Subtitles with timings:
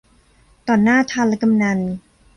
[0.67, 1.79] ต่อหน้าธารกำนัล